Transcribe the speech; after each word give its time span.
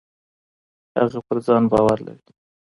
هغه 0.99 1.19
پر 1.27 1.37
ځان 1.45 1.63
باور 1.71 1.99
لري. 2.07 2.29